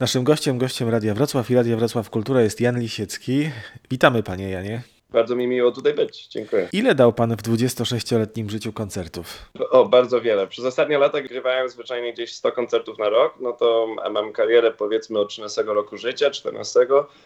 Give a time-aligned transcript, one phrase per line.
[0.00, 3.50] Naszym gościem, gościem Radia Wrocław i Radia Wrocław Kultura jest Jan Lisiecki.
[3.90, 4.82] Witamy panie Janie.
[5.10, 6.26] Bardzo mi miło tutaj być.
[6.28, 6.68] Dziękuję.
[6.72, 9.50] Ile dał pan w 26-letnim życiu koncertów?
[9.70, 10.46] O, bardzo wiele.
[10.46, 15.18] Przez ostatnie lata grywałem zwyczajnie gdzieś 100 koncertów na rok, no to mam karierę powiedzmy
[15.18, 16.80] od 13 roku życia, 14,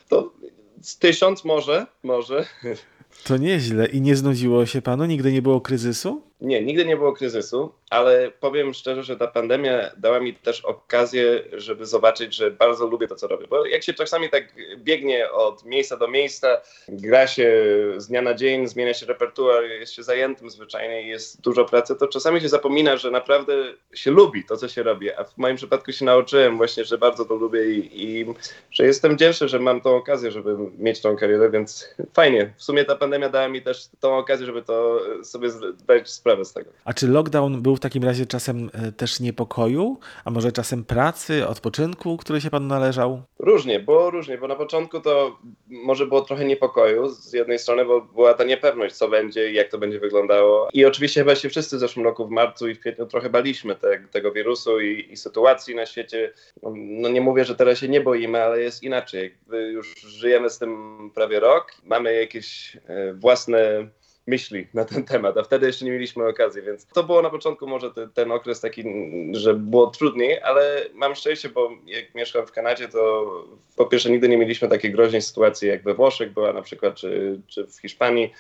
[0.08, 0.32] to
[0.82, 2.46] z tysiąc może, może.
[3.24, 3.86] To nieźle.
[3.86, 5.04] I nie znudziło się panu?
[5.04, 6.22] Nigdy nie było kryzysu?
[6.42, 11.42] Nie, nigdy nie było kryzysu, ale powiem szczerze, że ta pandemia dała mi też okazję,
[11.52, 13.46] żeby zobaczyć, że bardzo lubię to, co robię.
[13.50, 14.44] Bo jak się czasami tak
[14.76, 17.52] biegnie od miejsca do miejsca, gra się
[17.96, 21.96] z dnia na dzień, zmienia się repertuar, jest się zajętym zwyczajnie i jest dużo pracy,
[21.96, 23.54] to czasami się zapomina, że naprawdę
[23.94, 25.12] się lubi to, co się robi.
[25.12, 28.26] A w moim przypadku się nauczyłem właśnie, że bardzo to lubię i, i
[28.70, 32.52] że jestem wdzięczny, że mam tą okazję, żeby mieć tą karierę, więc fajnie.
[32.56, 36.44] W sumie ta pandemia dała mi też tą okazję, żeby to sobie zdać sprawę sprawę
[36.44, 36.70] z tego.
[36.84, 41.48] A czy lockdown był w takim razie czasem e, też niepokoju, a może czasem pracy,
[41.48, 43.22] odpoczynku, który się panu należał?
[43.38, 48.00] Różnie, było różnie, bo na początku to może było trochę niepokoju z jednej strony, bo
[48.00, 50.68] była ta niepewność, co będzie i jak to będzie wyglądało.
[50.72, 53.76] I oczywiście chyba się wszyscy w zeszłym roku w marcu i w kwietniu trochę baliśmy
[53.76, 56.32] te, tego wirusu i, i, sytuacji na świecie.
[56.62, 59.34] No, no, nie mówię, że teraz się nie boimy, ale jest inaczej.
[59.72, 63.88] Już żyjemy z tym prawie rok, mamy jakieś e, własne
[64.26, 67.66] myśli na ten temat, a wtedy jeszcze nie mieliśmy okazji, więc to było na początku
[67.66, 68.84] może te, ten okres taki,
[69.32, 73.26] że było trudniej, ale mam szczęście, bo jak mieszkam w Kanadzie, to
[73.76, 77.40] po pierwsze nigdy nie mieliśmy takiej groźnej sytuacji jak we Włoszech była na przykład, czy,
[77.46, 78.32] czy w Hiszpanii,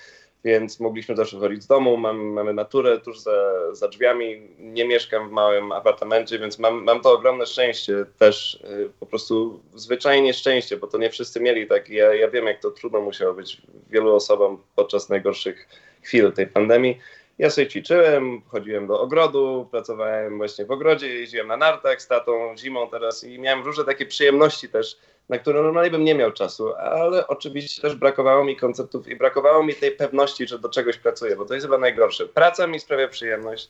[0.44, 5.28] więc mogliśmy zawsze wychodzić z domu, mam, mamy naturę tuż za, za drzwiami, nie mieszkam
[5.28, 10.76] w małym apartamencie, więc mam, mam to ogromne szczęście, też y, po prostu zwyczajnie szczęście,
[10.76, 14.14] bo to nie wszyscy mieli tak, ja, ja wiem jak to trudno musiało być wielu
[14.14, 15.68] osobom podczas najgorszych
[16.02, 16.98] chwil tej pandemii.
[17.38, 22.56] Ja sobie ćwiczyłem, chodziłem do ogrodu, pracowałem właśnie w ogrodzie, jeździłem na nartach z tatą
[22.56, 24.98] zimą teraz i miałem różne takie przyjemności też,
[25.28, 29.64] na które normalnie bym nie miał czasu, ale oczywiście też brakowało mi konceptów i brakowało
[29.64, 32.26] mi tej pewności, że do czegoś pracuję, bo to jest chyba najgorsze.
[32.26, 33.68] Praca mi sprawia przyjemność,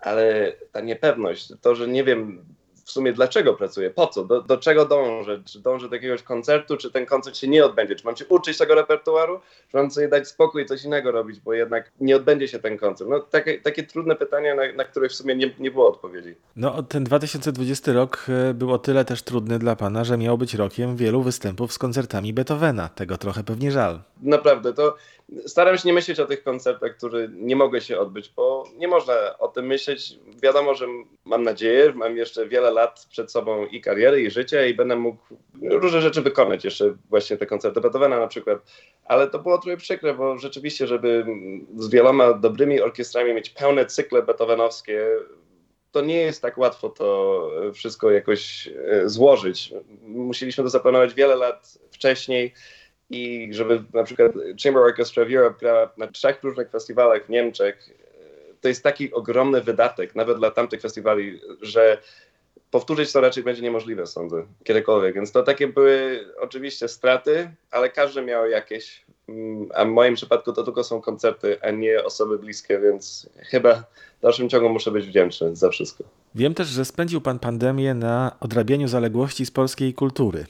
[0.00, 2.44] ale ta niepewność, to, że nie wiem,
[2.90, 6.76] w sumie dlaczego pracuję, po co, do, do czego dążę, czy dążę do jakiegoś koncertu,
[6.76, 9.40] czy ten koncert się nie odbędzie, czy mam się uczyć tego repertuaru,
[9.70, 12.78] czy mam sobie dać spokój i coś innego robić, bo jednak nie odbędzie się ten
[12.78, 13.10] koncert.
[13.10, 16.34] No takie, takie trudne pytania, na, na które w sumie nie, nie było odpowiedzi.
[16.56, 20.54] No ten 2020 rok e, był o tyle też trudny dla Pana, że miał być
[20.54, 22.88] rokiem wielu występów z koncertami Beethovena.
[22.88, 24.00] Tego trochę pewnie żal.
[24.22, 24.96] Naprawdę, to
[25.46, 29.38] staram się nie myśleć o tych koncertach, które nie mogły się odbyć, bo nie można
[29.38, 30.18] o tym myśleć.
[30.42, 30.86] Wiadomo, że
[31.24, 35.22] mam nadzieję, mam jeszcze wiele lat przed sobą i kariery, i życia i będę mógł
[35.62, 38.58] różne rzeczy wykonać, jeszcze właśnie te koncerty Beethovena na przykład.
[39.04, 41.26] Ale to było trochę przykre, bo rzeczywiście, żeby
[41.76, 45.06] z wieloma dobrymi orkiestrami mieć pełne cykle beethovenowskie,
[45.92, 49.74] to nie jest tak łatwo to wszystko jakoś e, złożyć.
[50.02, 52.54] Musieliśmy to zaplanować wiele lat wcześniej
[53.10, 54.32] i żeby na przykład
[54.62, 57.90] Chamber Orchestra of Europe grała na trzech różnych festiwalach w Niemczech,
[58.60, 61.98] to jest taki ogromny wydatek, nawet dla tamtych festiwali, że
[62.70, 65.14] powtórzyć to raczej będzie niemożliwe, sądzę, kiedykolwiek.
[65.14, 69.04] Więc to takie były oczywiście straty, ale każdy miał jakieś,
[69.74, 73.74] a w moim przypadku to tylko są koncerty, a nie osoby bliskie, więc chyba
[74.18, 76.04] w dalszym ciągu muszę być wdzięczny za wszystko.
[76.34, 80.46] Wiem też, że spędził Pan pandemię na odrabianiu zaległości z polskiej kultury.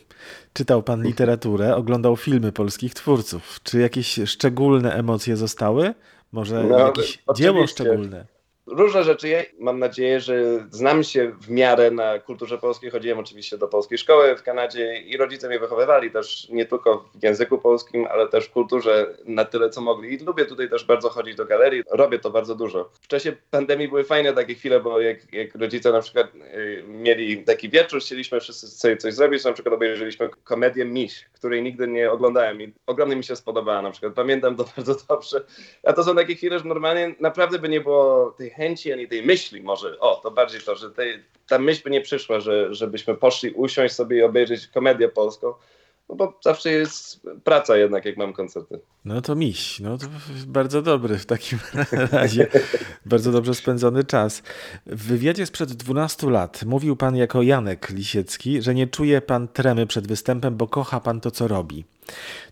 [0.53, 3.61] Czytał Pan literaturę, oglądał filmy polskich twórców.
[3.63, 5.95] Czy jakieś szczególne emocje zostały?
[6.33, 8.27] Może no, jakieś dzieło szczególne?
[8.71, 9.47] Różne rzeczy.
[9.59, 12.91] Mam nadzieję, że znam się w miarę na kulturze polskiej.
[12.91, 17.23] Chodziłem oczywiście do polskiej szkoły w Kanadzie i rodzice mnie wychowywali też nie tylko w
[17.23, 20.15] języku polskim, ale też w kulturze na tyle, co mogli.
[20.15, 21.83] I lubię tutaj też bardzo chodzić do galerii.
[21.91, 22.91] Robię to bardzo dużo.
[23.01, 27.45] W czasie pandemii były fajne takie chwile, bo jak, jak rodzice na przykład y, mieli
[27.45, 32.11] taki wieczór, chcieliśmy wszyscy sobie coś zrobić, na przykład obejrzeliśmy komedię Miś, której nigdy nie
[32.11, 34.15] oglądałem i ogromnie mi się spodobała na przykład.
[34.15, 35.45] Pamiętam to bardzo dobrze.
[35.83, 39.23] A to są takie chwile, że normalnie naprawdę by nie było tej chęci ani tej
[39.23, 43.15] myśli może, o to bardziej to, że tej, ta myśl by nie przyszła, że, żebyśmy
[43.15, 45.55] poszli usiąść sobie i obejrzeć komedię polską,
[46.09, 48.81] no bo zawsze jest praca jednak, jak mam koncerty.
[49.05, 50.07] No to miś, no to
[50.47, 51.59] bardzo dobry w takim
[52.13, 52.47] razie,
[53.07, 54.43] bardzo dobrze spędzony czas.
[54.87, 59.87] W wywiadzie sprzed 12 lat mówił pan jako Janek Lisiecki, że nie czuje pan tremy
[59.87, 61.85] przed występem, bo kocha pan to, co robi.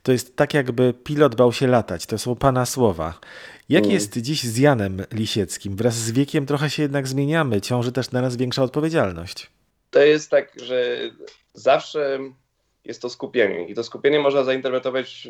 [0.02, 2.06] To jest tak, jakby pilot bał się latać.
[2.06, 3.20] To są pana słowa.
[3.68, 3.94] Jak mm.
[3.94, 5.76] jest dziś z Janem Lisieckim?
[5.76, 7.60] Wraz z wiekiem trochę się jednak zmieniamy.
[7.60, 9.50] Ciąży też na nas większa odpowiedzialność.
[9.90, 10.96] To jest tak, że
[11.54, 12.18] zawsze
[12.88, 13.69] jest to skupienie.
[13.69, 15.29] I to skupienie można zainterpretować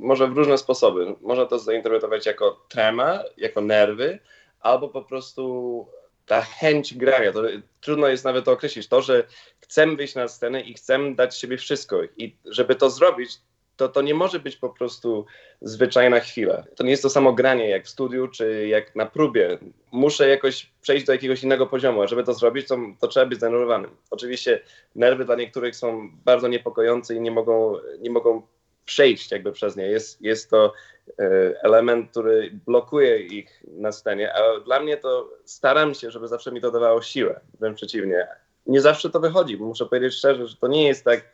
[0.00, 1.14] może w różne sposoby.
[1.20, 4.18] Można to zainterpretować jako trema, jako nerwy,
[4.60, 5.86] albo po prostu
[6.26, 7.42] ta chęć grania, to
[7.80, 9.26] trudno jest nawet to określić, to, że
[9.60, 13.30] chcemy wyjść na scenę i chcemy dać siebie wszystko i żeby to zrobić,
[13.76, 15.26] to, to nie może być po prostu
[15.60, 16.64] zwyczajna chwila.
[16.76, 19.58] To nie jest to samo granie jak w studiu, czy jak na próbie.
[19.92, 23.38] Muszę jakoś przejść do jakiegoś innego poziomu, a żeby to zrobić, to, to trzeba być
[23.38, 23.90] zdenerwowanym.
[24.10, 24.60] Oczywiście
[24.94, 28.42] nerwy dla niektórych są bardzo niepokojące i nie mogą, nie mogą
[28.84, 29.86] przejść jakby przez nie.
[29.86, 30.72] Jest, jest to
[31.18, 31.24] e,
[31.62, 36.60] element, który blokuje ich na scenie, a dla mnie to staram się, żeby zawsze mi
[36.60, 38.26] to dawało siłę, wręcz przeciwnie.
[38.66, 41.24] Nie zawsze to wychodzi, muszę powiedzieć szczerze, że to nie jest tak,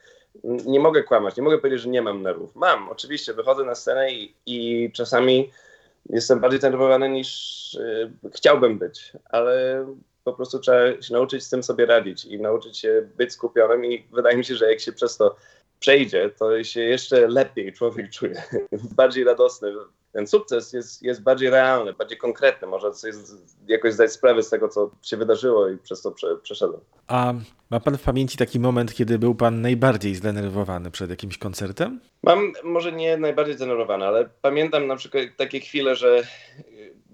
[0.45, 2.57] nie mogę kłamać, nie mogę powiedzieć, że nie mam nerwów.
[2.57, 5.51] Mam, oczywiście, wychodzę na scenę i, i czasami
[6.11, 9.87] jestem bardziej zdenerwowany niż y, chciałbym być, ale
[10.25, 14.05] po prostu trzeba się nauczyć z tym sobie radzić i nauczyć się być skupionym i
[14.13, 15.37] wydaje mi się, że jak się przez to
[15.81, 18.43] przejdzie, to się jeszcze lepiej człowiek czuje,
[18.97, 19.73] bardziej radosny.
[20.19, 22.69] Ten sukces jest, jest bardziej realny, bardziej konkretny.
[22.69, 23.13] Można sobie
[23.67, 26.81] jakoś zdać sprawę z tego, co się wydarzyło i przez to prze, przeszedłem.
[27.07, 27.35] A
[27.71, 32.01] ma pan w pamięci taki moment, kiedy był pan najbardziej zdenerwowany przed jakimś koncertem?
[32.23, 36.23] Mam może nie najbardziej zdenerwowany, ale pamiętam na przykład takie chwile, że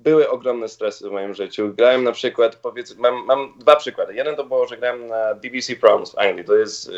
[0.05, 1.75] były ogromne stresy w moim życiu.
[1.75, 4.15] Grałem na przykład, powiedzmy, mam, mam dwa przykłady.
[4.15, 6.45] Jeden to było, że grałem na BBC Proms w Anglii.
[6.45, 6.93] To, jest, y,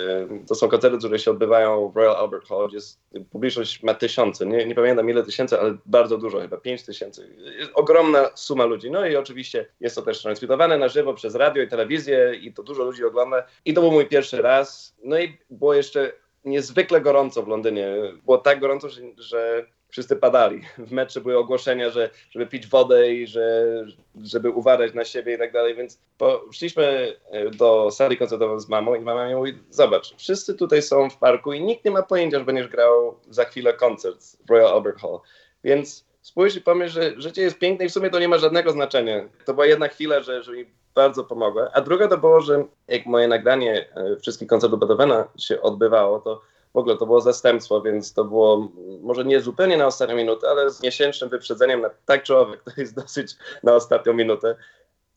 [0.49, 3.01] to są koncerty, które się odbywają w Royal Albert Hall, gdzie jest,
[3.31, 7.37] publiczność ma tysiące, nie, nie pamiętam ile tysięcy, ale bardzo dużo, chyba pięć tysięcy.
[7.75, 8.91] Ogromna suma ludzi.
[8.91, 12.63] No i oczywiście jest to też transmitowane na żywo przez radio i telewizję i to
[12.63, 13.47] dużo ludzi ogląda.
[13.65, 14.97] I to był mój pierwszy raz.
[15.05, 16.13] No i było jeszcze
[16.45, 17.89] niezwykle gorąco w Londynie.
[18.25, 20.63] Było tak gorąco, że, że wszyscy padali.
[20.79, 23.65] W meczu były ogłoszenia, że, żeby pić wodę i że,
[24.23, 26.01] żeby uważać na siebie i tak dalej, więc
[26.53, 31.11] szliśmy e, do sali koncertowej z mamą i mama mi mówi, zobacz, wszyscy tutaj są
[31.11, 34.73] w parku i nikt nie ma pojęcia, że będziesz grał za chwilę koncert w Royal
[34.73, 35.21] Albert Hall,
[35.65, 38.73] więc spójrz i pomyśl, że życie jest piękne i w sumie to nie ma żadnego
[38.73, 39.29] znaczenia.
[39.45, 43.07] To była jedna chwila, że, że mi bardzo pomogła, a druga to było, że jak
[43.07, 46.41] moje nagranie e, wszystkich koncertów Beethovena się odbywało, to
[46.77, 48.69] w ogóle to było zastępstwo, więc to było
[49.01, 52.71] może nie zupełnie na ostatnią minutę, ale z miesięcznym wyprzedzeniem na tak czy owak, to
[52.77, 54.57] jest dosyć na ostatnią minutę.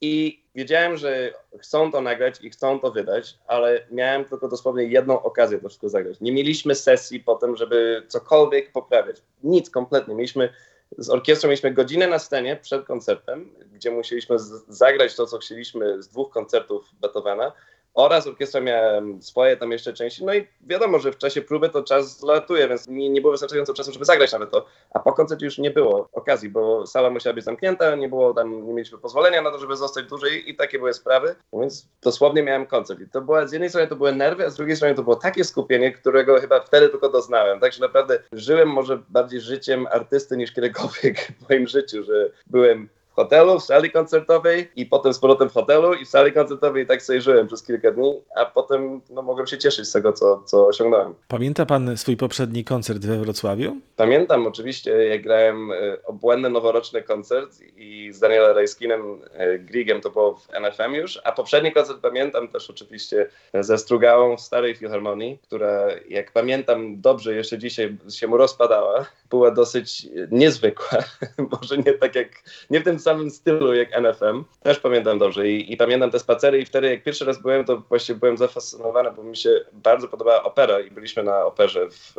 [0.02, 5.24] I wiedziałem, że chcą to nagrać i chcą to wydać, ale miałem tylko dosłownie jedną
[5.24, 6.22] okazję to wszystko zagrać.
[6.22, 9.22] Nie mieliśmy sesji potem, żeby cokolwiek poprawiać.
[9.44, 10.16] Nic kompletnie.
[10.16, 10.50] Mieliśmy
[10.98, 14.36] z orkiestrą mieliśmy godzinę na scenie przed koncertem, gdzie musieliśmy
[14.68, 17.52] zagrać to, co chcieliśmy z dwóch koncertów Beethovena
[17.94, 20.26] oraz orkiestra miała swoje tam jeszcze części.
[20.26, 23.74] No i wiadomo, że w czasie próby to czas zlatuje, więc nie, nie było wystarczająco
[23.74, 24.66] czasu, żeby zagrać nawet to.
[24.94, 28.68] A po koncercie już nie było okazji, bo sala musiała być zamknięta, nie było tam,
[28.68, 31.36] nie mieliśmy pozwolenia na to, żeby zostać dłużej i takie były sprawy.
[31.54, 33.00] Więc dosłownie miałem koncert.
[33.00, 35.16] I to była, z jednej strony to były nerwy, a z drugiej strony to było
[35.16, 37.60] takie skupienie, którego chyba wtedy tylko doznałem.
[37.60, 42.90] Także naprawdę żyłem może bardziej życiem artysty niż kiedykolwiek w moim życiu, że byłem
[43.20, 46.88] hotelu, w sali koncertowej i potem z powrotem w hotelu i w sali koncertowej i
[46.88, 50.44] tak sobie żyłem przez kilka dni, a potem no, mogłem się cieszyć z tego, co,
[50.46, 51.16] co osiągnąłem.
[51.28, 53.78] Pamięta pan swój poprzedni koncert we Wrocławiu?
[53.96, 55.76] Pamiętam oczywiście, jak grałem e,
[56.06, 61.32] obłędny noworoczny koncert i z Danielem Rajskinem, e, Grigiem, to było w NFM już, a
[61.32, 67.58] poprzedni koncert pamiętam też oczywiście ze Strugałą w Starej Filharmonii, która jak pamiętam dobrze jeszcze
[67.58, 70.98] dzisiaj się mu rozpadała, była dosyć niezwykła,
[71.52, 72.28] może nie tak jak,
[72.70, 74.44] nie w tym samym stylu jak NFM.
[74.64, 77.78] Też pamiętam dobrze I, i, pamiętam te spacery i wtedy jak pierwszy raz byłem, to
[77.90, 82.14] właściwie byłem zafascynowany, bo mi się bardzo podobała opera i byliśmy na operze w,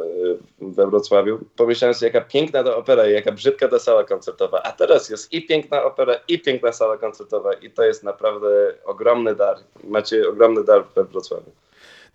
[0.60, 1.38] we Wrocławiu.
[1.56, 4.62] Pomyślałem sobie, jaka piękna ta opera i jaka brzydka ta sala koncertowa.
[4.62, 9.34] A teraz jest i piękna opera, i piękna sala koncertowa i to jest naprawdę ogromny
[9.34, 9.56] dar.
[9.84, 11.50] Macie ogromny dar we Wrocławiu.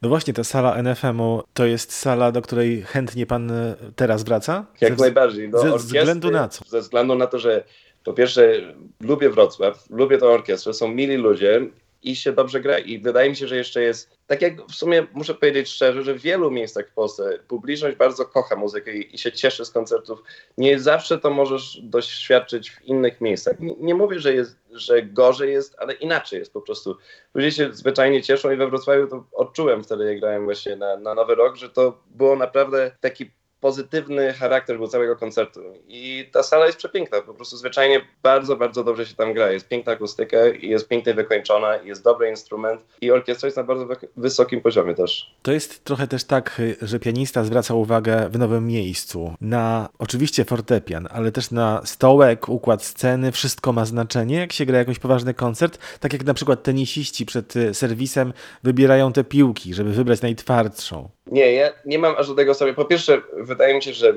[0.02, 3.52] No właśnie, ta sala NFM-u to jest sala, do której chętnie pan
[3.96, 4.66] teraz wraca?
[4.82, 5.50] Jak ze, najbardziej.
[5.50, 6.66] Do ze względu na co?
[6.68, 7.64] Ze względu na to, że
[8.06, 11.62] po pierwsze, lubię Wrocław, lubię tę orkiestrę, są mili ludzie
[12.04, 12.80] i się dobrze gra.
[12.80, 16.14] I wydaje mi się, że jeszcze jest, tak jak w sumie muszę powiedzieć szczerze, że
[16.14, 20.24] w wielu miejscach w Polsce publiczność bardzo kocha muzykę i, i się cieszy z koncertów.
[20.58, 23.60] Nie zawsze to możesz doświadczyć w innych miejscach.
[23.60, 26.98] Nie, nie mówię, że, jest, że gorzej jest, ale inaczej jest po prostu.
[27.34, 31.14] Ludzie się zwyczajnie cieszą i we Wrocławiu to odczułem wtedy, jak grałem właśnie na, na
[31.14, 33.32] Nowy Rok, że to było naprawdę taki
[33.66, 35.60] pozytywny charakter był całego koncertu.
[35.88, 39.52] I ta sala jest przepiękna, po prostu zwyczajnie bardzo, bardzo dobrze się tam gra.
[39.52, 43.88] Jest piękna akustyka i jest pięknie wykończona, jest dobry instrument i orkiestra jest na bardzo
[44.18, 45.36] wysokim poziomie też.
[45.42, 51.08] To jest trochę też tak, że pianista zwraca uwagę w nowym miejscu na oczywiście fortepian,
[51.12, 55.78] ale też na stołek, układ sceny, wszystko ma znaczenie, jak się gra jakiś poważny koncert,
[56.00, 61.15] tak jak na przykład tenisiści przed serwisem wybierają te piłki, żeby wybrać najtwardszą.
[61.28, 62.74] Nie, ja nie mam aż do tego sobie.
[62.74, 64.16] Po pierwsze, wydaje mi się, że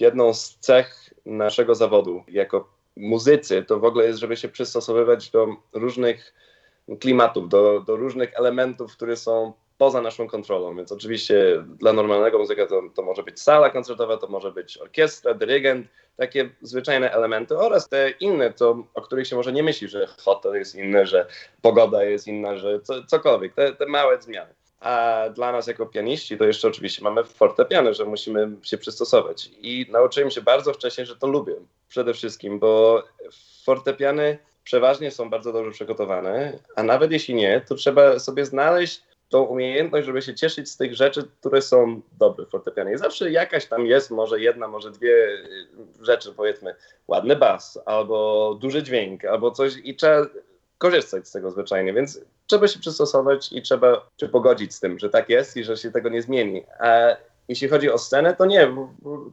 [0.00, 5.48] jedną z cech naszego zawodu jako muzycy to w ogóle jest, żeby się przystosowywać do
[5.72, 6.34] różnych
[7.00, 10.76] klimatów, do, do różnych elementów, które są poza naszą kontrolą.
[10.76, 15.34] Więc oczywiście dla normalnego muzyka to, to może być sala koncertowa, to może być orkiestra,
[15.34, 15.86] dyrygent,
[16.16, 20.54] takie zwyczajne elementy oraz te inne, to, o których się może nie myśli, że hotel
[20.54, 21.26] jest inny, że
[21.62, 24.57] pogoda jest inna, że co, cokolwiek, te, te małe zmiany.
[24.80, 29.50] A dla nas jako pianiści to jeszcze oczywiście mamy fortepiany, że musimy się przystosować.
[29.60, 31.54] I nauczyłem się bardzo wcześnie, że to lubię
[31.88, 33.02] przede wszystkim, bo
[33.64, 39.42] fortepiany przeważnie są bardzo dobrze przygotowane, a nawet jeśli nie, to trzeba sobie znaleźć tą
[39.42, 42.92] umiejętność, żeby się cieszyć z tych rzeczy, które są dobre w fortepianie.
[42.92, 46.74] I zawsze jakaś tam jest, może jedna, może dwie y, rzeczy, powiedzmy,
[47.08, 50.26] ładny bas, albo duży dźwięk, albo coś i trzeba
[50.78, 55.10] korzystać z tego zwyczajnie, więc trzeba się przystosować i trzeba się pogodzić z tym, że
[55.10, 56.64] tak jest i że się tego nie zmieni.
[56.80, 56.88] A
[57.48, 58.76] jeśli chodzi o scenę, to nie,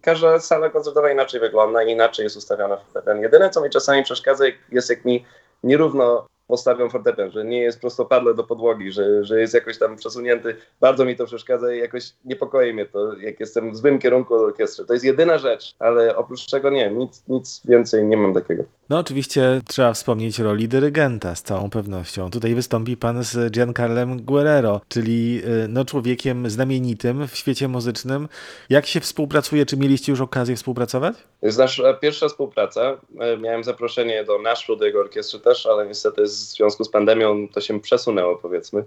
[0.02, 3.22] każda sala koncertowa inaczej wygląda i inaczej jest ustawiona fortepian.
[3.22, 5.26] Jedyne, co mi czasami przeszkadza, jest jak mi
[5.64, 10.56] nierówno postawią fortepian, że nie jest prostopadle do podłogi, że, że jest jakoś tam przesunięty.
[10.80, 14.86] Bardzo mi to przeszkadza i jakoś niepokoi mnie to, jak jestem w złym kierunku orkiestry.
[14.86, 18.64] To jest jedyna rzecz, ale oprócz tego nie, nic, nic więcej nie mam takiego.
[18.90, 22.32] No oczywiście trzeba wspomnieć roli dyrygenta z całą pewnością.
[22.32, 28.28] Tutaj wystąpi pan z Giancarlem Guerrero, czyli y, no, człowiekiem znamienitym w świecie muzycznym.
[28.70, 29.66] Jak się współpracuje?
[29.66, 31.16] Czy mieliście już okazję współpracować?
[31.42, 32.98] Jest nasza pierwsza współpraca.
[33.20, 37.48] E, miałem zaproszenie do Nashville, do jego orkiestry też, ale niestety w związku z pandemią
[37.48, 38.84] to się przesunęło powiedzmy.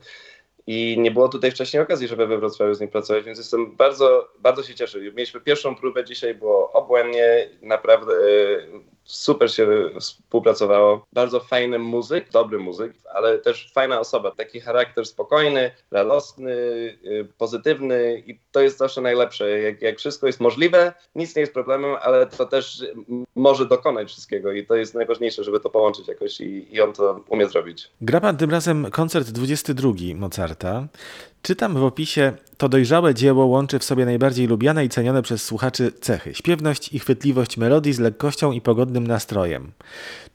[0.66, 4.28] I nie było tutaj wcześniej okazji, żeby we Wrocławiu z nim pracować, więc jestem bardzo,
[4.38, 4.98] bardzo się cieszę.
[5.00, 9.68] Mieliśmy pierwszą próbę dzisiaj, było obłędnie, naprawdę e, super się
[10.00, 11.06] współpracowało.
[11.12, 14.30] Bardzo fajny muzyk, dobry muzyk, ale też fajna osoba.
[14.30, 19.50] Taki charakter spokojny, radosny, y, pozytywny i to jest zawsze najlepsze.
[19.60, 22.84] Jak, jak wszystko jest możliwe, nic nie jest problemem, ale to też
[23.34, 27.24] może dokonać wszystkiego i to jest najważniejsze, żeby to połączyć jakoś i, i on to
[27.28, 27.90] umie zrobić.
[28.00, 30.86] Gra pan tym razem koncert 22 Mozarta.
[31.42, 35.92] Czytam w opisie, to dojrzałe dzieło łączy w sobie najbardziej lubiane i cenione przez słuchaczy
[36.00, 39.72] cechy: śpiewność i chwytliwość melodii z lekkością i pogodnym nastrojem.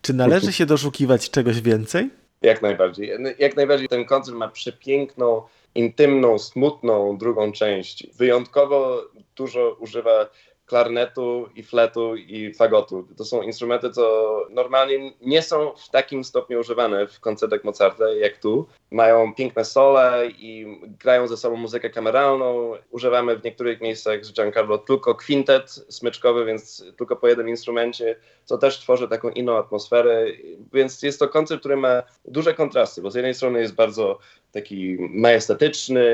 [0.02, 2.10] Czy należy się doszukiwać czegoś więcej?
[2.42, 3.12] Jak najbardziej.
[3.40, 5.42] Jak najbardziej ten koncert ma przepiękną,
[5.76, 8.08] intymną, smutną drugą część.
[8.18, 9.02] Wyjątkowo
[9.36, 10.30] dużo używa
[10.66, 13.08] klarnetu i fletu i fagotu.
[13.18, 18.38] To są instrumenty, co normalnie nie są w takim stopniu używane w koncertach Mozarta jak
[18.38, 18.68] tu.
[18.92, 22.74] Mają piękne sole i grają ze sobą muzykę kameralną.
[22.92, 28.16] Używamy w niektórych miejscach z Giancarlo tylko kwintet smyczkowy, więc tylko po jednym instrumencie,
[28.46, 30.26] co też tworzy taką inną atmosferę.
[30.74, 34.20] Więc jest to koncert, który ma duże kontrasty, bo z jednej strony jest bardzo
[34.54, 36.06] taki majestatyczny,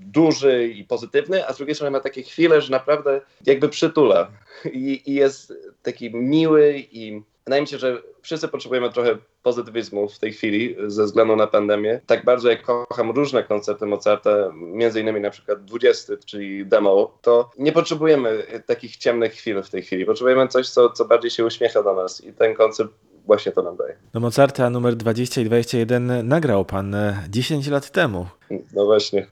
[0.00, 4.30] duży i pozytywny, a z drugiej strony ma takie chwile, że naprawdę jakby przytula
[4.72, 10.18] i, i jest taki miły i wydaje mi się, że wszyscy potrzebujemy trochę pozytywizmu w
[10.18, 12.00] tej chwili ze względu na pandemię.
[12.06, 17.50] Tak bardzo jak kocham różne koncerty Mozarta, między innymi na przykład 20, czyli demo, to
[17.58, 20.04] nie potrzebujemy takich ciemnych chwil w tej chwili.
[20.04, 22.92] Potrzebujemy coś, co, co bardziej się uśmiecha do nas i ten koncert
[23.26, 23.96] właśnie to nam daje.
[24.14, 26.96] No Mozarta numer 20 i 21 nagrał pan
[27.28, 28.26] 10 e, lat temu.
[28.72, 29.26] No właśnie.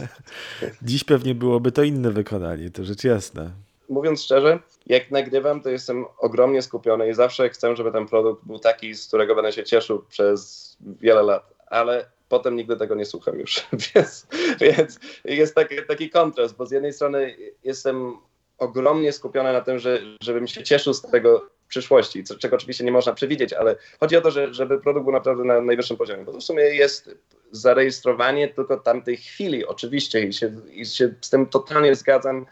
[0.82, 3.50] Dziś pewnie byłoby to inne wykonanie, to rzecz jasna.
[3.88, 8.58] Mówiąc szczerze, jak nagrywam, to jestem ogromnie skupiony i zawsze chcę, żeby ten produkt był
[8.58, 13.38] taki, z którego będę się cieszył przez wiele lat, ale potem nigdy tego nie słucham
[13.38, 13.66] już.
[13.94, 14.26] więc,
[14.60, 18.16] więc jest taki, taki kontrast, bo z jednej strony jestem
[18.60, 22.92] ogromnie skupiony na tym, że, żebym się cieszył z tego przyszłości, co, czego oczywiście nie
[22.92, 26.32] można przewidzieć, ale chodzi o to, że, żeby produkt był naprawdę na najwyższym poziomie, bo
[26.32, 27.10] to w sumie jest
[27.52, 32.46] zarejestrowanie tylko tamtej chwili, oczywiście, i się, i się z tym totalnie zgadzam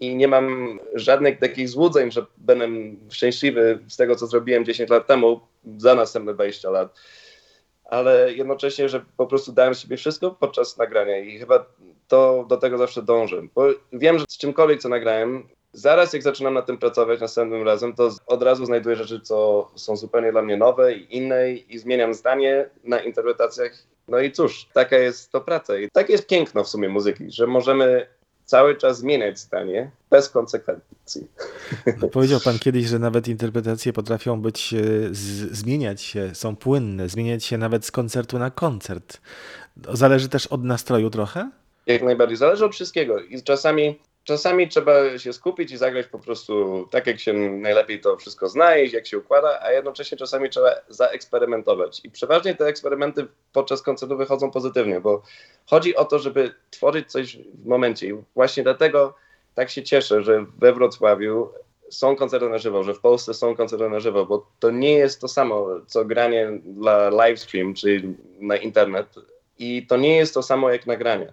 [0.00, 2.68] i nie mam żadnych takich złudzeń, że będę
[3.10, 5.40] szczęśliwy z tego, co zrobiłem 10 lat temu
[5.78, 6.98] za następne 20 lat.
[7.88, 11.66] Ale jednocześnie, że po prostu dałem sobie wszystko podczas nagrania i chyba
[12.08, 13.42] to do tego zawsze dążę.
[13.54, 17.94] Bo wiem, że z czymkolwiek, co nagrałem, zaraz jak zaczynam nad tym pracować następnym razem,
[17.94, 22.14] to od razu znajduję rzeczy, co są zupełnie dla mnie nowe i inne i zmieniam
[22.14, 23.72] zdanie na interpretacjach.
[24.08, 25.78] No i cóż, taka jest to praca.
[25.78, 28.06] I takie jest piękno w sumie muzyki, że możemy
[28.48, 31.26] cały czas zmieniać zdanie bez konsekwencji.
[32.12, 34.78] Powiedział pan kiedyś, że nawet interpretacje potrafią być, e,
[35.14, 39.20] z, zmieniać się, są płynne, zmieniać się nawet z koncertu na koncert.
[39.92, 41.50] Zależy też od nastroju trochę?
[41.86, 42.36] Jak najbardziej.
[42.36, 43.20] Zależy od wszystkiego.
[43.20, 48.16] I czasami czasami trzeba się skupić i zagrać po prostu tak, jak się najlepiej to
[48.16, 52.00] wszystko znaleźć, jak się układa, a jednocześnie czasami trzeba zaeksperymentować.
[52.04, 55.22] I przeważnie te eksperymenty podczas koncertu wychodzą pozytywnie, bo
[55.66, 58.06] chodzi o to, żeby tworzyć coś w momencie.
[58.06, 59.14] I właśnie dlatego
[59.54, 61.52] tak się cieszę, że we Wrocławiu
[61.90, 65.20] są koncerty na żywo, że w Polsce są koncerty na żywo, bo to nie jest
[65.20, 69.14] to samo, co granie dla livestream, czyli na internet.
[69.58, 71.32] I to nie jest to samo jak nagranie.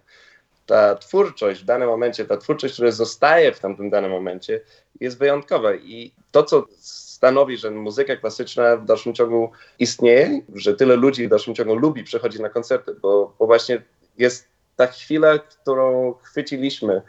[0.66, 4.62] Ta twórczość w danym momencie, ta twórczość, która zostaje w tamtym danym momencie,
[5.00, 5.74] jest wyjątkowa.
[5.74, 11.30] I to, co stanowi, że muzyka klasyczna w dalszym ciągu istnieje, że tyle ludzi w
[11.30, 13.82] dalszym ciągu lubi przychodzić na koncerty, bo, bo właśnie
[14.18, 17.02] jest ta chwila, którą chwyciliśmy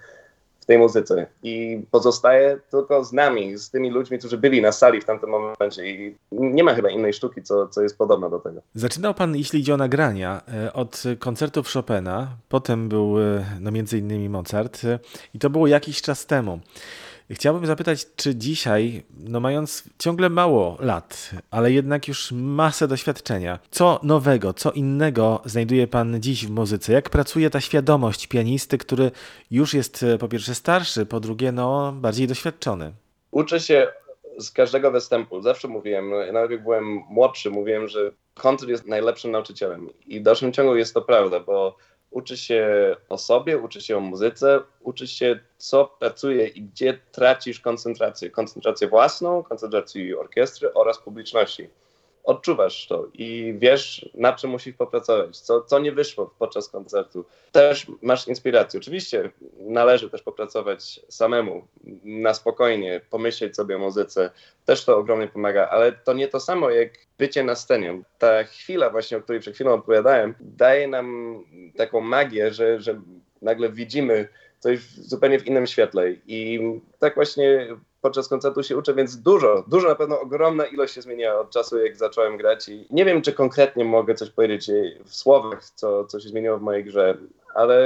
[0.66, 5.04] tej muzyce i pozostaje tylko z nami, z tymi ludźmi, którzy byli na sali w
[5.04, 8.60] tamtym momencie i nie ma chyba innej sztuki, co, co jest podobna do tego.
[8.74, 13.98] Zaczynał pan, jeśli idzie o nagrania, e, od koncertów Chopina, potem był e, no między
[13.98, 14.98] innymi Mozart e,
[15.34, 16.60] i to było jakiś czas temu.
[17.30, 24.00] Chciałbym zapytać, czy dzisiaj, no mając ciągle mało lat, ale jednak już masę doświadczenia, co
[24.02, 26.92] nowego, co innego znajduje Pan dziś w muzyce?
[26.92, 29.10] Jak pracuje ta świadomość pianisty, który
[29.50, 32.92] już jest e, po pierwsze starszy, po drugie no bardziej doświadczony?
[33.30, 33.88] Uczę się
[34.38, 35.42] z każdego występu.
[35.42, 39.88] Zawsze mówiłem, nawet jak byłem młodszy, mówiłem, że koncert jest najlepszym nauczycielem.
[40.06, 41.76] I w dalszym ciągu jest to prawda, bo
[42.16, 42.66] uczy się
[43.08, 48.30] o sobie, uczy się o muzyce, uczy się co pracuje i gdzie tracisz koncentrację.
[48.30, 51.68] Koncentrację własną, koncentrację orkiestry oraz publiczności
[52.26, 57.24] odczuwasz to i wiesz, na czym musisz popracować, co, co nie wyszło podczas koncertu.
[57.52, 58.80] Też masz inspirację.
[58.80, 61.66] Oczywiście należy też popracować samemu,
[62.04, 64.30] na spokojnie, pomyśleć sobie o muzyce.
[64.64, 68.02] Też to ogromnie pomaga, ale to nie to samo jak bycie na scenie.
[68.18, 71.38] Ta chwila właśnie, o której przed chwilą opowiadałem, daje nam
[71.76, 73.00] taką magię, że, że
[73.42, 74.28] nagle widzimy
[74.58, 76.12] coś zupełnie w innym świetle.
[76.26, 76.60] I
[76.98, 77.68] tak właśnie
[78.06, 81.78] podczas koncertu się uczę, więc dużo, dużo na pewno ogromna ilość się zmieniła od czasu,
[81.78, 84.70] jak zacząłem grać i nie wiem, czy konkretnie mogę coś powiedzieć
[85.04, 87.18] w słowach, co, co się zmieniło w mojej grze,
[87.54, 87.78] ale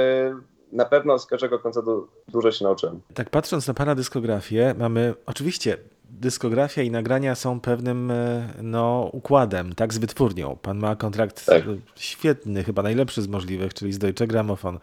[0.71, 3.01] na pewno z każdego koncertu dużo się nauczyłem.
[3.13, 5.77] Tak patrząc na Pana dyskografię, mamy oczywiście
[6.09, 10.57] dyskografia i nagrania są pewnym e, no, układem, tak, z wytwórnią.
[10.61, 11.63] Pan ma kontrakt tak.
[11.95, 14.79] świetny, chyba najlepszy z możliwych, czyli z Deutsche Grammophon.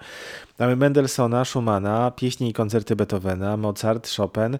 [0.58, 4.58] Mamy Mendelssohna, Schumana, pieśni i koncerty Beethovena, Mozart, Chopin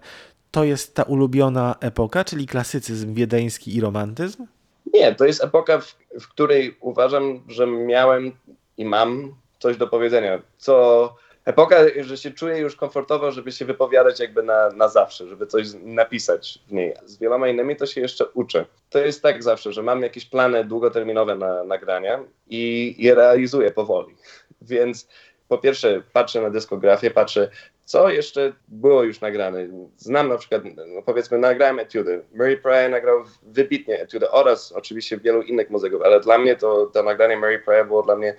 [0.51, 4.47] to jest ta ulubiona epoka, czyli klasycyzm wiedeński i romantyzm?
[4.93, 8.31] Nie, to jest epoka, w, w której uważam, że miałem
[8.77, 10.41] i mam coś do powiedzenia.
[10.57, 15.47] Co epoka, że się czuję już komfortowo, żeby się wypowiadać jakby na, na zawsze, żeby
[15.47, 16.93] coś napisać w niej.
[17.05, 18.65] Z wieloma innymi to się jeszcze uczę.
[18.89, 24.15] To jest tak zawsze, że mam jakieś plany długoterminowe na nagrania i je realizuję powoli.
[24.61, 25.07] Więc
[25.47, 27.49] po pierwsze patrzę na dyskografię, patrzę
[27.89, 29.67] co jeszcze było już nagrane.
[29.97, 30.63] Znam na przykład,
[30.95, 32.23] no powiedzmy, nagrałem etiudy.
[32.31, 37.03] Murray Pryor nagrał wybitnie etiudy oraz oczywiście wielu innych muzyków, ale dla mnie to, to
[37.03, 38.35] nagranie Murray Pryor było dla mnie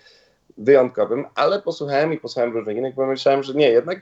[0.58, 4.00] wyjątkowym, ale posłuchałem i posłuchałem różnych innych, bo myślałem, że nie, jednak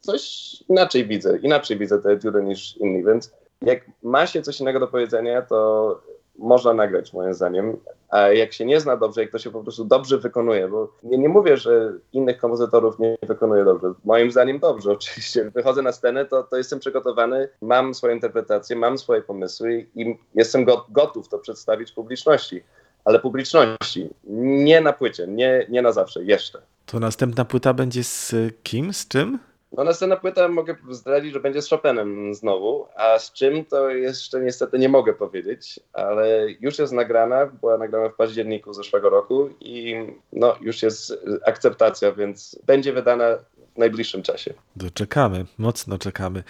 [0.00, 3.32] coś inaczej widzę, inaczej widzę te etiudy niż inni, więc
[3.62, 6.00] jak ma się coś innego do powiedzenia, to
[6.40, 7.76] można nagrać moim zdaniem,
[8.08, 11.18] a jak się nie zna dobrze, jak to się po prostu dobrze wykonuje, bo nie,
[11.18, 13.92] nie mówię, że innych kompozytorów nie wykonuje dobrze.
[14.04, 15.50] Moim zdaniem dobrze, oczywiście.
[15.50, 20.64] Wychodzę na scenę, to, to jestem przygotowany, mam swoje interpretacje, mam swoje pomysły i jestem
[20.64, 22.62] go, gotów to przedstawić publiczności.
[23.04, 26.62] Ale publiczności, nie na płycie, nie, nie na zawsze, jeszcze.
[26.86, 29.38] To następna płyta będzie z kim, z czym?
[29.72, 34.40] No następna płyta mogę zdradzić, że będzie z Chopinem znowu, a z czym to jeszcze
[34.40, 39.96] niestety nie mogę powiedzieć, ale już jest nagrana, była nagrana w październiku zeszłego roku i
[40.32, 41.12] no już jest
[41.46, 43.38] akceptacja, więc będzie wydana
[43.74, 44.54] w najbliższym czasie.
[44.76, 46.42] Doczekamy, mocno czekamy.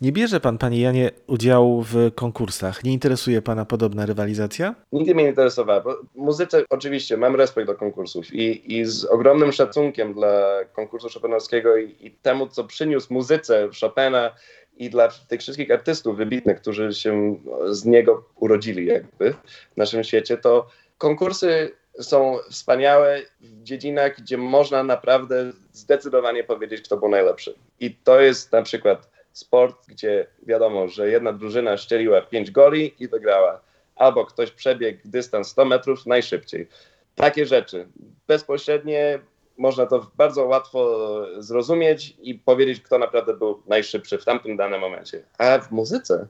[0.00, 2.84] Nie bierze pan, panie Janie, udziału w konkursach.
[2.84, 4.74] Nie interesuje pana podobna rywalizacja?
[4.92, 5.80] Nigdy mnie nie interesowała.
[5.80, 11.76] Bo muzyce oczywiście mam respekt do konkursów i, i z ogromnym szacunkiem dla konkursu Chopinowskiego
[11.76, 14.34] i, i temu, co przyniósł muzyce Chopina
[14.76, 17.36] i dla tych wszystkich artystów wybitnych, którzy się
[17.70, 19.32] z niego urodzili jakby
[19.72, 26.96] w naszym świecie, to konkursy są wspaniałe w dziedzinach, gdzie można naprawdę zdecydowanie powiedzieć, kto
[26.96, 27.54] był najlepszy.
[27.80, 33.08] I to jest na przykład sport, gdzie wiadomo, że jedna drużyna szczeliła 5 goli i
[33.08, 33.60] wygrała,
[33.96, 36.68] albo ktoś przebiegł dystans 100 metrów najszybciej.
[37.14, 37.88] Takie rzeczy.
[38.26, 39.18] Bezpośrednie
[39.56, 41.00] można to bardzo łatwo
[41.38, 45.22] zrozumieć i powiedzieć, kto naprawdę był najszybszy w tamtym danym momencie.
[45.38, 46.26] A w muzyce,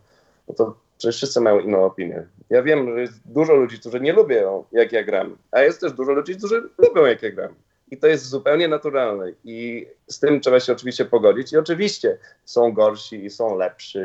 [0.48, 2.26] no to Przecież wszyscy mają inną opinię.
[2.50, 5.92] Ja wiem, że jest dużo ludzi, którzy nie lubią, jak ja gram, a jest też
[5.92, 7.54] dużo ludzi, którzy lubią, jak ja gram.
[7.90, 9.32] I to jest zupełnie naturalne.
[9.44, 11.52] I z tym trzeba się oczywiście pogodzić.
[11.52, 13.98] I oczywiście są gorsi i są lepsi.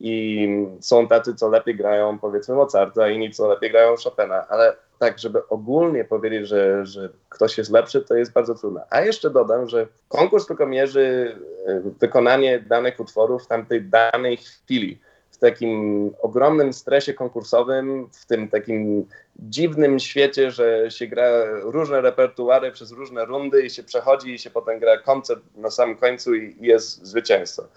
[0.00, 0.48] I
[0.80, 4.46] są tacy, co lepiej grają, powiedzmy, Mozarta, inni, co lepiej grają Chopina.
[4.48, 8.82] Ale tak, żeby ogólnie powiedzieć, że, że ktoś jest lepszy, to jest bardzo trudne.
[8.90, 15.00] A jeszcze dodam, że konkurs tylko mierzy e, wykonanie danych utworów w tamtej danej chwili
[15.40, 19.06] takim ogromnym stresie konkursowym, w tym takim
[19.38, 24.50] dziwnym świecie, że się gra różne repertuary przez różne rundy i się przechodzi i się
[24.50, 27.68] potem gra koncert na samym końcu i jest zwycięzca.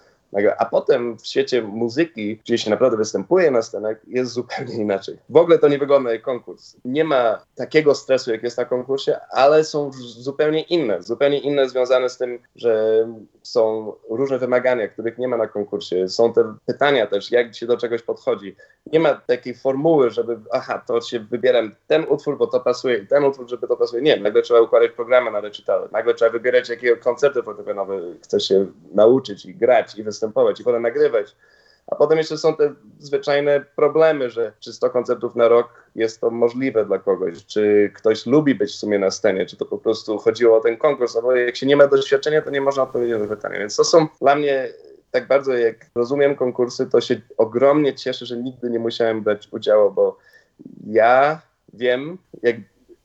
[0.58, 5.18] A potem w świecie muzyki, gdzie się naprawdę występuje na scenach, jest zupełnie inaczej.
[5.28, 6.76] W ogóle to nie wygląda jak konkurs.
[6.84, 11.02] Nie ma takiego stresu, jak jest na konkursie, ale są zupełnie inne.
[11.02, 13.06] Zupełnie inne związane z tym, że
[13.42, 16.08] są różne wymagania, których nie ma na konkursie.
[16.08, 18.56] Są te pytania też, jak się do czegoś podchodzi.
[18.92, 23.24] Nie ma takiej formuły, żeby, aha, to się wybieram ten utwór, bo to pasuje, ten
[23.24, 24.02] utwór, żeby to pasuje.
[24.02, 25.88] Nie, nagle trzeba układać programy na recitale.
[25.92, 30.23] Nagle trzeba wybierać, jakiego koncertu fortepianowe chce się nauczyć i grać i występować
[30.60, 31.36] i potem nagrywać.
[31.86, 36.30] A potem jeszcze są te zwyczajne problemy, że czy 100 koncertów na rok jest to
[36.30, 40.18] możliwe dla kogoś, czy ktoś lubi być w sumie na scenie, czy to po prostu
[40.18, 43.36] chodziło o ten konkurs, albo jak się nie ma doświadczenia, to nie można odpowiedzieć na
[43.36, 43.58] pytanie.
[43.58, 44.68] Więc to są dla mnie
[45.10, 49.90] tak bardzo, jak rozumiem konkursy, to się ogromnie cieszę, że nigdy nie musiałem brać udziału,
[49.90, 50.18] bo
[50.86, 51.40] ja
[51.72, 52.56] wiem, jak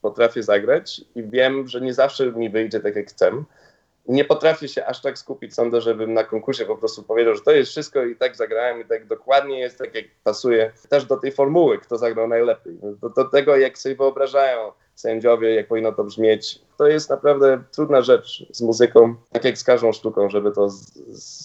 [0.02, 3.44] potrafię zagrać i wiem, że nie zawsze mi wyjdzie tak, jak chcę
[4.10, 7.52] nie potrafię się aż tak skupić, sądzę, żebym na konkursie po prostu powiedział, że to
[7.52, 11.32] jest wszystko i tak zagrałem i tak dokładnie jest, tak jak pasuje też do tej
[11.32, 12.74] formuły, kto zagrał najlepiej.
[13.02, 16.60] Do, do tego, jak sobie wyobrażają sędziowie, jak powinno to brzmieć.
[16.78, 20.70] To jest naprawdę trudna rzecz z muzyką, tak jak z każdą sztuką, żeby to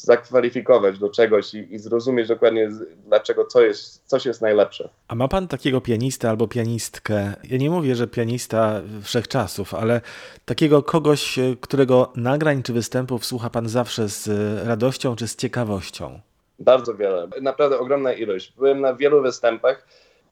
[0.05, 2.71] zakwalifikować do czegoś i, i, zrozumieć dokładnie,
[3.07, 4.89] dlaczego co jest, coś jest najlepsze.
[5.09, 7.35] A ma pan takiego pianistę albo pianistkę?
[7.45, 10.01] Ja nie mówię, że pianista wszechczasów, ale
[10.45, 14.29] takiego kogoś, którego nagrań czy występów słucha pan zawsze z
[14.67, 16.21] radością czy z ciekawością?
[16.59, 17.29] Bardzo wiele.
[17.43, 18.53] Naprawdę ogromna ilość.
[18.57, 19.87] Byłem na wielu występach.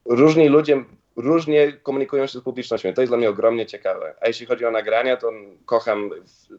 [0.05, 0.83] Różni ludzie
[1.15, 2.93] różnie komunikują się z publicznością.
[2.93, 4.15] To jest dla mnie ogromnie ciekawe.
[4.21, 5.31] A jeśli chodzi o nagrania, to
[5.65, 6.09] kocham,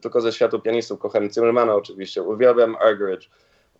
[0.01, 3.29] tylko ze światu pianistów, kocham Zimmermana oczywiście, uwielbiam Argerich,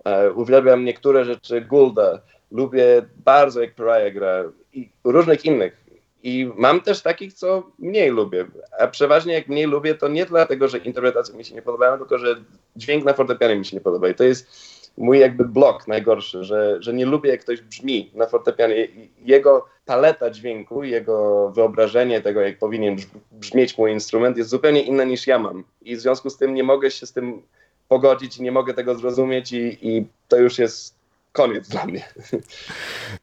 [0.06, 5.86] uh, uwielbiam niektóre rzeczy Goulda, lubię bardzo jak Pariah gra i różnych innych.
[6.24, 8.46] I mam też takich, co mniej lubię.
[8.80, 12.18] A przeważnie jak mniej lubię, to nie dlatego, że interpretacje mi się nie podobają, tylko
[12.18, 12.36] że
[12.76, 14.10] dźwięk na fortepianie mi się nie podoba.
[14.10, 14.48] I to jest
[14.98, 18.88] mój jakby blok najgorszy, że, że nie lubię jak ktoś brzmi na fortepianie.
[19.26, 22.96] Jego paleta dźwięku, jego wyobrażenie tego, jak powinien
[23.32, 25.64] brzmieć mój instrument jest zupełnie inne niż ja mam.
[25.82, 27.42] I w związku z tym nie mogę się z tym
[27.88, 30.96] pogodzić i nie mogę tego zrozumieć i, i to już jest
[31.32, 32.04] koniec dla mnie.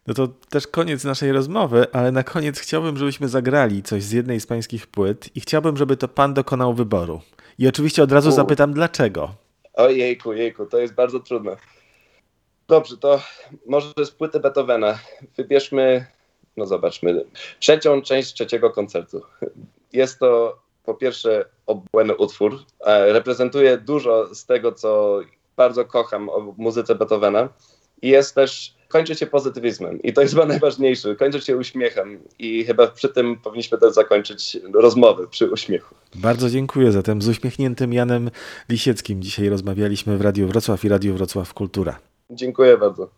[0.07, 4.41] No to też koniec naszej rozmowy, ale na koniec chciałbym, żebyśmy zagrali coś z jednej
[4.41, 7.21] z pańskich płyt i chciałbym, żeby to pan dokonał wyboru.
[7.59, 8.33] I oczywiście od razu U.
[8.33, 9.35] zapytam, dlaczego.
[9.75, 11.57] Ojejku, jejku, to jest bardzo trudne.
[12.69, 13.21] Dobrze, to
[13.67, 14.99] może z płyty Beethovena.
[15.37, 16.07] Wybierzmy,
[16.57, 17.25] no zobaczmy,
[17.61, 19.23] trzecią część trzeciego koncertu.
[19.93, 22.59] Jest to po pierwsze obłędny utwór.
[22.87, 25.21] Reprezentuje dużo z tego, co
[25.57, 27.49] bardzo kocham o muzyce Beethovena.
[28.03, 30.03] I jest też, kończy się pozytywizmem.
[30.03, 31.17] I to jest chyba najważniejsze.
[31.17, 32.19] Kończy się uśmiechem.
[32.39, 35.95] I chyba przy tym powinniśmy też zakończyć rozmowę przy uśmiechu.
[36.15, 36.93] Bardzo dziękuję.
[36.93, 38.31] Zatem z uśmiechniętym Janem
[38.69, 41.99] Lisieckim dzisiaj rozmawialiśmy w Radiu Wrocław i Radiu Wrocław Kultura.
[42.31, 43.09] Dziękuję bardzo.